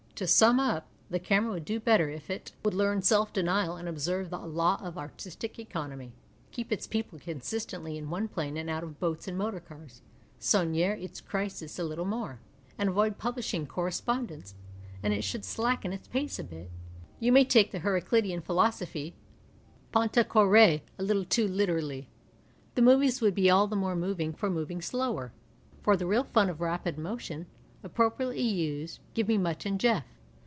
To 0.15 0.27
simi 0.27 0.61
up. 0.61 0.85
The 1.09 1.17
camera 1.17 1.53
would 1.53 1.65
do 1.65 1.79
Ixltcr 1.79 2.13
if 2.15 2.29
it 2.29 2.29
p.p. 2.29 2.29
22.") 2.29 2.29
PASTICHE 2.29 2.29
AND 2.29 2.29
PREJUDICE 2.29 2.55
would 2.63 2.73
learn 2.77 3.01
self 3.01 3.33
denial 3.33 3.75
and 3.75 3.89
observe 3.89 4.29
the 4.29 4.37
law 4.37 4.77
of 4.79 4.95
artistic 4.99 5.57
economy, 5.57 6.13
keep 6.51 6.71
its 6.71 6.85
people 6.85 7.17
consistently 7.17 7.97
in 7.97 8.07
one 8.11 8.27
plane 8.27 8.55
and 8.55 8.69
out 8.69 8.83
of 8.83 8.99
boats 8.99 9.27
and 9.27 9.35
motor 9.35 9.59
cars, 9.59 10.03
soigner 10.39 10.91
its 11.01 11.21
crises 11.21 11.79
a 11.79 11.83
little 11.83 12.05
more, 12.05 12.39
and 12.77 12.89
avoid 12.89 13.17
publishing 13.17 13.65
correspon 13.65 14.27
dence. 14.27 14.53
And 15.01 15.11
it 15.11 15.23
should 15.23 15.43
slacken 15.43 15.91
its 15.91 16.07
pace 16.07 16.37
a 16.37 16.43
bit. 16.43 16.69
You 17.19 17.31
may 17.31 17.43
take 17.43 17.71
the 17.71 17.79
Heraclitean 17.79 18.41
philosophy— 18.43 19.15
Traiaa 19.91 20.23
x^P"— 20.23 20.81
a 20.99 21.03
little 21.03 21.25
too 21.25 21.47
literally. 21.47 22.09
The 22.75 22.83
movies 22.83 23.21
would 23.21 23.33
be 23.33 23.49
all 23.49 23.65
the 23.65 23.75
more 23.75 23.95
moving 23.95 24.33
for 24.33 24.51
moving 24.51 24.83
slower. 24.83 25.33
For 25.81 25.97
the 25.97 26.05
real 26.05 26.25
fun 26.25 26.47
of 26.51 26.61
rapid 26.61 26.99
motion, 26.99 27.47
appropriately 27.83 28.39
used, 28.39 28.99
give 29.15 29.27
me 29.27 29.39
Mutt 29.39 29.65
and 29.65 29.79
Jeff. 29.79 30.05